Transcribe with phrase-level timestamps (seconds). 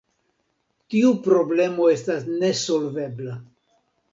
[0.93, 3.37] Tiu problemo estas nesolvebla.